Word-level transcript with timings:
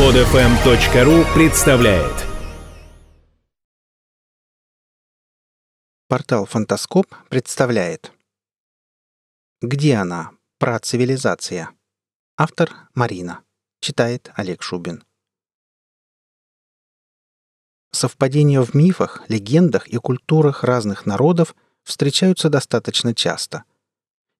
Подфм.ру 0.00 1.34
представляет 1.34 2.26
Портал 6.08 6.46
Фантаскоп 6.46 7.06
представляет 7.28 8.10
Где 9.60 9.96
она? 9.96 10.30
Про 10.58 10.78
цивилизация. 10.78 11.68
Автор 12.38 12.74
Марина. 12.94 13.42
Читает 13.80 14.32
Олег 14.36 14.62
Шубин. 14.62 15.04
Совпадения 17.92 18.62
в 18.62 18.72
мифах, 18.72 19.28
легендах 19.28 19.86
и 19.86 19.98
культурах 19.98 20.64
разных 20.64 21.04
народов 21.04 21.54
встречаются 21.82 22.48
достаточно 22.48 23.14
часто. 23.14 23.64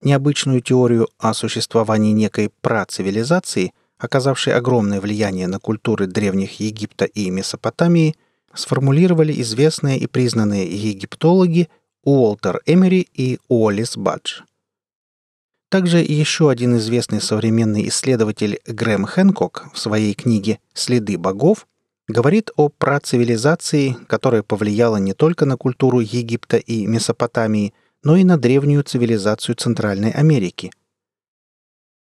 Необычную 0.01 0.61
теорию 0.61 1.07
о 1.19 1.35
существовании 1.35 2.13
некой 2.13 2.49
працивилизации, 2.61 3.75
оказавшей 4.01 4.53
огромное 4.53 4.99
влияние 4.99 5.47
на 5.47 5.59
культуры 5.59 6.07
древних 6.07 6.59
Египта 6.59 7.05
и 7.05 7.29
Месопотамии, 7.29 8.15
сформулировали 8.53 9.39
известные 9.41 9.97
и 9.97 10.07
признанные 10.07 10.65
египтологи 10.65 11.69
Уолтер 12.03 12.61
Эмери 12.65 13.07
и 13.13 13.39
Уоллис 13.47 13.95
Бадж. 13.95 14.41
Также 15.69 15.99
еще 15.99 16.49
один 16.49 16.75
известный 16.77 17.21
современный 17.21 17.87
исследователь 17.87 18.59
Грэм 18.65 19.05
Хэнкок 19.05 19.69
в 19.73 19.79
своей 19.79 20.13
книге 20.15 20.59
«Следы 20.73 21.17
богов» 21.17 21.65
говорит 22.09 22.51
о 22.57 22.67
працивилизации, 22.67 23.95
которая 24.07 24.43
повлияла 24.43 24.97
не 24.97 25.13
только 25.13 25.45
на 25.45 25.55
культуру 25.55 25.99
Египта 25.99 26.57
и 26.57 26.85
Месопотамии, 26.85 27.73
но 28.03 28.17
и 28.17 28.25
на 28.25 28.37
древнюю 28.37 28.83
цивилизацию 28.83 29.55
Центральной 29.55 30.11
Америки. 30.11 30.71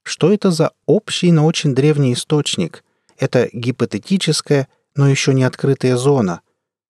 Что 0.08 0.32
это 0.32 0.50
за 0.50 0.72
общий, 0.86 1.30
но 1.32 1.44
очень 1.44 1.74
древний 1.74 2.14
источник? 2.14 2.82
Это 3.18 3.50
гипотетическая, 3.52 4.66
но 4.96 5.06
еще 5.06 5.34
не 5.34 5.44
открытая 5.44 5.98
зона. 5.98 6.40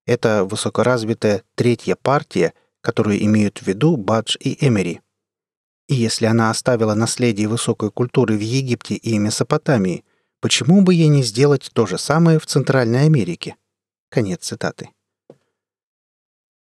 Это 0.06 0.44
высокоразвитая 0.44 1.42
третья 1.56 1.96
партия, 2.00 2.52
которую 2.80 3.20
имеют 3.24 3.58
в 3.58 3.66
виду 3.66 3.96
Бадж 3.96 4.36
и 4.38 4.64
Эмери. 4.64 5.00
И 5.88 5.96
если 5.96 6.26
она 6.26 6.50
оставила 6.50 6.94
наследие 6.94 7.48
высокой 7.48 7.90
культуры 7.90 8.36
в 8.36 8.40
Египте 8.40 8.94
и 8.94 9.18
Месопотамии, 9.18 10.04
почему 10.40 10.82
бы 10.82 10.94
ей 10.94 11.08
не 11.08 11.24
сделать 11.24 11.70
то 11.72 11.86
же 11.86 11.98
самое 11.98 12.38
в 12.38 12.46
Центральной 12.46 13.06
Америке? 13.06 13.56
Конец 14.10 14.44
цитаты. 14.44 14.90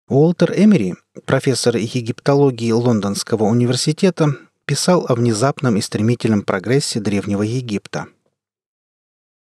Уолтер 0.07 0.53
Эмери, 0.55 0.95
профессор 1.25 1.75
египтологии 1.75 2.71
Лондонского 2.71 3.43
университета, 3.43 4.37
писал 4.69 5.07
о 5.09 5.15
внезапном 5.15 5.77
и 5.77 5.81
стремительном 5.81 6.43
прогрессе 6.43 6.99
Древнего 6.99 7.41
Египта. 7.41 8.05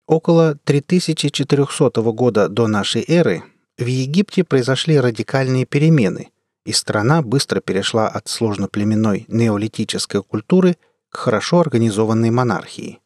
Около 0.08 0.56
3400 0.56 2.02
года 2.12 2.50
до 2.50 2.66
нашей 2.66 3.06
эры 3.08 3.44
в 3.78 3.86
Египте 3.86 4.44
произошли 4.44 5.00
радикальные 5.00 5.68
перемены, 5.68 6.32
и 6.66 6.72
страна 6.72 7.22
быстро 7.22 7.62
перешла 7.62 8.08
от 8.08 8.28
сложноплеменной 8.28 9.26
неолитической 9.28 10.24
культуры 10.24 10.78
к 11.10 11.18
хорошо 11.18 11.60
организованной 11.60 12.32
монархии. 12.32 13.00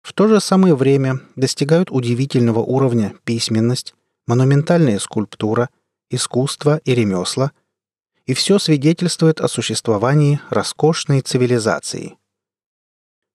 В 0.00 0.14
то 0.14 0.28
же 0.28 0.40
самое 0.40 0.74
время 0.74 1.20
достигают 1.34 1.90
удивительного 1.90 2.60
уровня 2.60 3.14
письменность, 3.24 3.94
монументальная 4.26 4.98
скульптура– 4.98 5.68
искусство 6.10 6.80
и 6.86 6.94
ремесла, 6.94 7.52
и 8.26 8.34
все 8.34 8.58
свидетельствует 8.58 9.40
о 9.40 9.48
существовании 9.48 10.40
роскошной 10.50 11.20
цивилизации. 11.20 12.16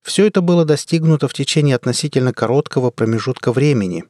Все 0.03 0.28
это 0.28 0.42
было 0.42 0.66
достигнуто 0.66 1.28
в 1.28 1.33
течение 1.33 1.75
относительно 1.75 2.33
короткого 2.33 2.92
промежутка 2.92 3.52
времени, 3.52 4.03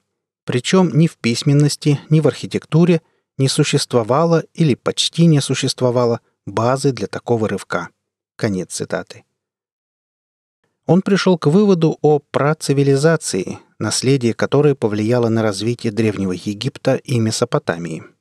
причем 0.45 0.89
ни 0.97 1.07
в 1.07 1.17
письменности, 1.17 1.99
ни 2.09 2.19
в 2.19 2.27
архитектуре 2.27 3.01
не 3.37 3.47
существовало 3.47 4.43
или 4.53 4.75
почти 4.75 5.25
не 5.25 5.39
существовало 5.41 6.21
базы 6.45 6.91
для 6.91 7.07
такого 7.07 7.47
рывка. 7.47 7.89
Конец 8.35 8.73
цитаты. 8.73 9.23
Он 10.87 11.01
пришел 11.01 11.37
к 11.37 11.45
выводу 11.45 11.99
о 12.01 12.19
працивилизации, 12.19 13.59
наследие 13.77 14.33
которой 14.33 14.73
повлияло 14.73 15.29
на 15.29 15.43
развитие 15.43 15.91
Древнего 15.91 16.31
Египта 16.31 16.95
и 16.95 17.19
Месопотамии– 17.19 18.03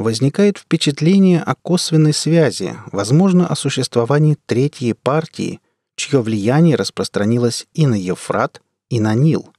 возникает 0.00 0.56
впечатление 0.56 1.42
о 1.42 1.54
косвенной 1.54 2.14
связи, 2.14 2.74
возможно, 2.90 3.46
о 3.46 3.54
существовании 3.54 4.38
третьей 4.46 4.94
партии, 4.94 5.60
чье 5.94 6.22
влияние 6.22 6.76
распространилось 6.76 7.66
и 7.74 7.86
на 7.86 7.94
Евфрат, 7.94 8.62
и 8.88 8.98
на 8.98 9.14
Нил. 9.14 9.52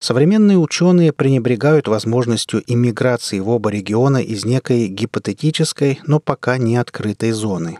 Современные 0.00 0.58
ученые 0.58 1.12
пренебрегают 1.12 1.86
возможностью 1.88 2.62
иммиграции 2.66 3.38
в 3.38 3.50
оба 3.50 3.70
региона 3.70 4.16
из 4.16 4.44
некой 4.44 4.88
гипотетической, 4.88 6.00
но 6.06 6.18
пока 6.18 6.56
не 6.56 6.76
открытой 6.76 7.32
зоны. 7.32 7.78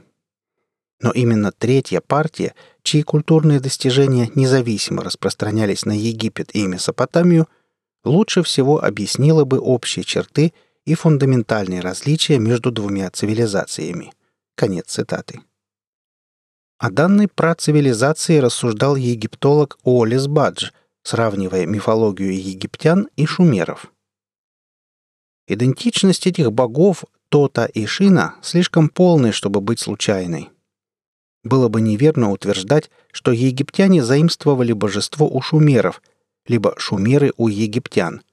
Но 1.01 1.11
именно 1.11 1.51
третья 1.51 2.01
партия, 2.01 2.55
чьи 2.83 3.03
культурные 3.03 3.59
достижения 3.59 4.31
независимо 4.37 5.03
распространялись 5.03 5.85
на 5.85 5.99
Египет 5.99 6.55
и 6.55 6.65
Месопотамию, 6.67 7.49
лучше 8.05 8.43
всего 8.43 8.85
объяснила 8.85 9.45
бы 9.45 9.59
общие 9.59 10.05
черты– 10.05 10.53
и 10.85 10.95
фундаментальные 10.95 11.81
различия 11.81 12.39
между 12.39 12.71
двумя 12.71 13.11
цивилизациями. 13.11 14.13
Конец 14.55 14.87
цитаты. 14.87 15.41
О 16.79 16.91
данной 16.91 17.29
працивилизации 17.29 18.39
рассуждал 18.39 18.97
египтолог 18.97 19.79
Уоллес 19.85 20.27
Бадж, 20.27 20.71
сравнивая 21.05 21.67
мифологию 21.67 22.35
египтян 22.35 23.09
и 23.17 23.25
шумеров. 23.27 23.93
Идентичность 25.47 26.27
этих 26.27 26.53
богов 26.53 27.05
Тота 27.29 27.67
и 27.67 27.87
Шина 27.87 28.37
слишком 28.43 28.89
полная, 28.89 29.33
чтобы 29.33 29.61
быть 29.61 29.81
случайной. 29.81 30.51
Было 31.45 31.69
бы 31.69 31.81
неверно 31.81 32.31
утверждать, 32.31 32.91
что 33.11 33.33
египтяне 33.33 34.05
заимствовали 34.05 34.73
божество 34.73 35.29
у 35.29 35.41
шумеров, 35.41 36.03
либо 36.47 36.75
шумеры 36.79 37.33
у 37.37 37.49
египтян– 37.49 38.23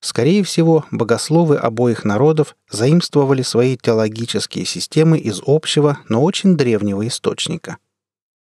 Скорее 0.00 0.42
всего, 0.44 0.86
богословы 0.90 1.56
обоих 1.56 2.04
народов 2.04 2.56
заимствовали 2.70 3.42
свои 3.42 3.76
теологические 3.76 4.64
системы 4.64 5.18
из 5.18 5.42
общего, 5.44 5.98
но 6.08 6.22
очень 6.22 6.56
древнего 6.56 7.06
источника. 7.06 7.76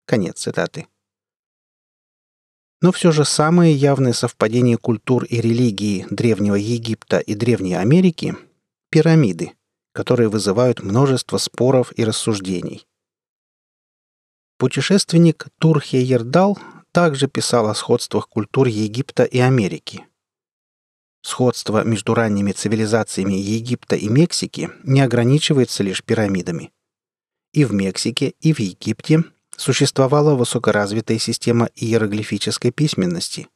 Конец 0.05 0.39
цитаты. 0.39 0.87
Но 2.81 2.93
все 2.93 3.11
же 3.11 3.25
самое 3.25 3.75
явное 3.75 4.13
совпадение 4.13 4.77
культур 4.77 5.25
и 5.25 5.41
религии 5.41 6.07
Древнего 6.09 6.55
Египта 6.55 7.19
и 7.19 7.35
Древней 7.35 7.73
Америки– 7.75 8.37
пирамиды, 8.89 9.51
которые 9.91 10.29
вызывают 10.29 10.81
множество 10.81 11.37
споров 11.37 11.91
и 11.97 12.05
рассуждений. 12.05 12.87
Путешественник 14.57 15.47
Турхе 15.59 16.01
Ердал 16.01 16.57
также 16.93 17.27
писал 17.27 17.67
о 17.67 17.75
сходствах 17.75 18.29
культур 18.29 18.67
Египта 18.67 19.25
и 19.25 19.39
Америки– 19.39 20.05
Сходство 21.21 21.83
между 21.83 22.13
ранними 22.13 22.51
цивилизациями 22.51 23.33
Египта 23.33 23.95
и 23.95 24.07
Мексики 24.07 24.69
не 24.83 25.01
ограничивается 25.01 25.83
лишь 25.83 26.03
пирамидами. 26.03 26.71
И 27.51 27.65
в 27.65 27.73
Мексике, 27.73 28.33
и 28.39 28.53
в 28.53 28.59
Египте 28.59 29.23
существовала 29.57 30.35
высокоразвитая 30.35 31.19
система 31.19 31.69
иероглифической 31.75 32.71
письменности. 32.71 33.47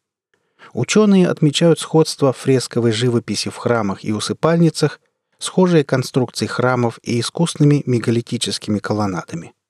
Ученые 0.74 1.28
отмечают 1.28 1.80
сходство 1.80 2.34
фресковой 2.34 2.92
живописи 2.92 3.50
в 3.50 3.56
храмах 3.56 4.04
и 4.04 4.12
усыпальницах, 4.12 5.00
схожие 5.38 5.84
конструкции 5.84 6.48
храмов 6.48 7.00
и 7.04 7.20
искусными 7.20 7.84
мегалитическими 7.86 8.80
колоннадами– 8.80 9.54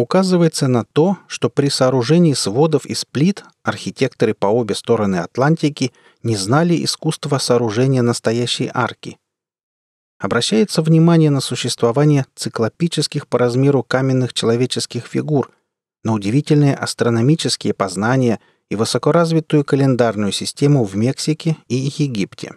указывается 0.00 0.68
на 0.68 0.84
то, 0.84 1.18
что 1.26 1.50
при 1.50 1.68
сооружении 1.68 2.32
сводов 2.34 2.86
из 2.86 3.04
плит 3.04 3.44
архитекторы 3.62 4.32
по 4.32 4.46
обе 4.46 4.74
стороны 4.74 5.16
Атлантики 5.16 5.92
не 6.22 6.36
знали 6.36 6.84
искусства 6.84 7.38
сооружения 7.38 8.02
настоящей 8.02 8.70
арки. 8.72 9.18
Обращается 10.20 10.82
внимание 10.82 11.30
на 11.30 11.40
существование 11.40 12.26
циклопических 12.34 13.26
по 13.28 13.38
размеру 13.38 13.82
каменных 13.82 14.34
человеческих 14.34 15.06
фигур, 15.06 15.50
на 16.04 16.12
удивительные 16.12 16.74
астрономические 16.74 17.74
познания 17.74 18.40
и 18.70 18.76
высокоразвитую 18.76 19.64
календарную 19.64 20.32
систему 20.32 20.84
в 20.84 20.96
Мексике 20.96 21.56
и 21.68 21.74
Египте. 21.74 22.54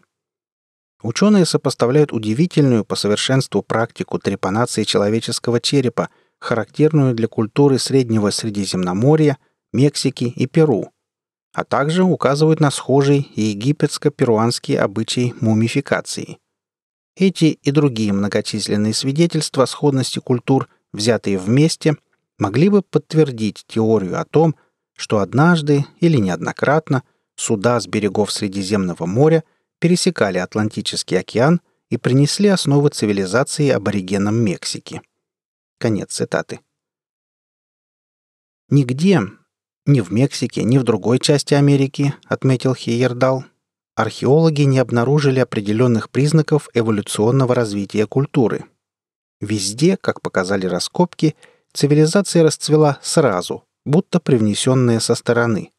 Ученые 1.01 1.45
сопоставляют 1.45 2.13
удивительную 2.13 2.85
по 2.85 2.95
совершенству 2.95 3.63
практику 3.63 4.19
трепанации 4.19 4.83
человеческого 4.83 5.59
черепа– 5.59 6.09
характерную 6.41 7.13
для 7.13 7.27
культуры 7.27 7.79
Среднего 7.79 8.31
Средиземноморья, 8.31 9.37
Мексики 9.71 10.25
и 10.25 10.47
Перу, 10.47 10.91
а 11.53 11.63
также 11.63 12.03
указывают 12.03 12.59
на 12.59 12.71
схожий 12.71 13.31
египетско-перуанский 13.35 14.77
обычай 14.77 15.33
мумификации. 15.39 16.39
Эти 17.15 17.45
и 17.45 17.71
другие 17.71 18.11
многочисленные 18.11 18.93
свидетельства 18.93 19.65
сходности 19.65 20.19
культур, 20.19 20.67
взятые 20.91 21.37
вместе, 21.37 21.95
могли 22.39 22.69
бы 22.69 22.81
подтвердить 22.81 23.63
теорию 23.67 24.19
о 24.19 24.25
том, 24.25 24.55
что 24.97 25.19
однажды 25.19 25.85
или 25.99 26.17
неоднократно 26.17 27.03
суда 27.35 27.79
с 27.79 27.87
берегов 27.87 28.31
Средиземного 28.31 29.05
моря 29.05 29.43
пересекали 29.79 30.37
Атлантический 30.37 31.19
океан 31.19 31.61
и 31.89 31.97
принесли 31.97 32.47
основы 32.47 32.89
цивилизации 32.89 33.69
аборигенам 33.69 34.35
Мексики. 34.35 35.01
Конец 35.81 36.11
цитаты. 36.13 36.59
Нигде, 38.69 39.21
ни 39.87 40.01
в 40.01 40.11
Мексике, 40.11 40.63
ни 40.63 40.77
в 40.77 40.83
другой 40.83 41.17
части 41.17 41.55
Америки, 41.55 42.13
отметил 42.27 42.75
Хейердал, 42.75 43.45
археологи 43.95 44.61
не 44.61 44.77
обнаружили 44.77 45.39
определенных 45.39 46.11
признаков 46.11 46.69
эволюционного 46.75 47.55
развития 47.55 48.05
культуры. 48.05 48.65
Везде, 49.39 49.97
как 49.97 50.21
показали 50.21 50.67
раскопки, 50.67 51.35
цивилизация 51.73 52.43
расцвела 52.43 52.99
сразу, 53.01 53.63
будто 53.83 54.19
привнесенная 54.19 54.99
со 54.99 55.15
стороны. 55.15 55.71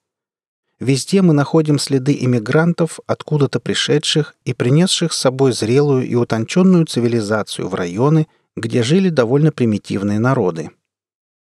Везде 0.80 1.22
мы 1.22 1.32
находим 1.32 1.78
следы 1.78 2.18
иммигрантов, 2.20 2.98
откуда-то 3.06 3.60
пришедших 3.60 4.34
и 4.44 4.52
принесших 4.52 5.12
с 5.12 5.18
собой 5.18 5.52
зрелую 5.52 6.04
и 6.08 6.16
утонченную 6.16 6.86
цивилизацию 6.86 7.68
в 7.68 7.74
районы, 7.76 8.26
где 8.56 8.82
жили 8.82 9.08
довольно 9.08 9.52
примитивные 9.52 10.18
народы. 10.18 10.70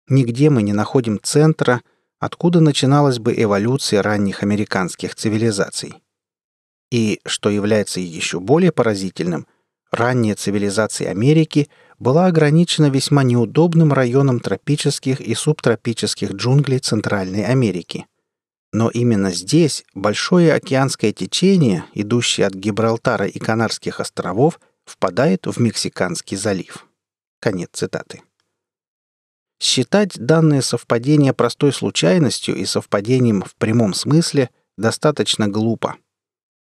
Нигде 0.08 0.50
мы 0.50 0.62
не 0.62 0.72
находим 0.72 1.20
центра, 1.22 1.82
откуда 2.18 2.60
начиналась 2.60 3.18
бы 3.18 3.34
эволюция 3.36 4.02
ранних 4.02 4.42
американских 4.42 5.14
цивилизаций. 5.14 5.94
И, 6.90 7.20
что 7.24 7.48
является 7.48 8.00
еще 8.00 8.40
более 8.40 8.72
поразительным, 8.72 9.46
ранняя 9.90 10.34
цивилизация 10.34 11.10
Америки 11.10 11.68
была 11.98 12.26
ограничена 12.26 12.90
весьма 12.90 13.22
неудобным 13.22 13.92
районом 13.92 14.40
тропических 14.40 15.20
и 15.20 15.34
субтропических 15.34 16.32
джунглей 16.32 16.78
Центральной 16.78 17.44
Америки. 17.44 18.06
Но 18.72 18.88
именно 18.90 19.30
здесь 19.30 19.84
большое 19.94 20.52
океанское 20.54 21.12
течение, 21.12 21.84
идущее 21.94 22.46
от 22.46 22.54
Гибралтара 22.54 23.26
и 23.26 23.38
Канарских 23.38 24.00
островов, 24.00 24.60
впадает 24.84 25.46
в 25.46 25.60
Мексиканский 25.60 26.36
залив. 26.36 26.86
Конец 27.40 27.70
цитаты. 27.72 28.22
Считать 29.58 30.18
данное 30.18 30.60
совпадение 30.60 31.32
простой 31.32 31.72
случайностью 31.72 32.54
и 32.54 32.66
совпадением 32.66 33.42
в 33.42 33.54
прямом 33.56 33.94
смысле 33.94 34.50
достаточно 34.76 35.48
глупо. 35.48 35.96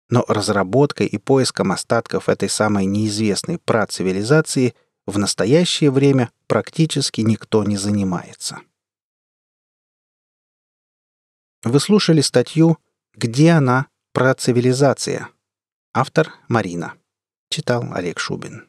Но 0.09 0.23
разработкой 0.27 1.07
и 1.07 1.17
поиском 1.17 1.71
остатков 1.71 2.29
этой 2.29 2.49
самой 2.49 2.85
неизвестной 2.85 3.57
працивилизации 3.59 4.73
в 5.05 5.17
настоящее 5.17 5.91
время 5.91 6.31
практически 6.47 7.21
никто 7.21 7.63
не 7.63 7.77
занимается. 7.77 8.61
Вы 11.63 11.79
слушали 11.79 12.21
статью 12.21 12.77
«Где 13.13 13.51
она? 13.51 13.87
Про 14.13 14.33
цивилизация». 14.33 15.29
Автор 15.93 16.33
Марина. 16.47 16.93
Читал 17.49 17.85
Олег 17.93 18.19
Шубин. 18.19 18.68